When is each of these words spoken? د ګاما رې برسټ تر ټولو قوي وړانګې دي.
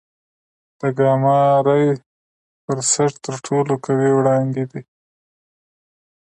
د 0.79 0.81
ګاما 0.97 1.39
رې 1.65 1.81
برسټ 2.65 3.13
تر 3.25 3.35
ټولو 3.45 3.73
قوي 3.85 4.09
وړانګې 4.17 4.65
دي. 4.71 4.81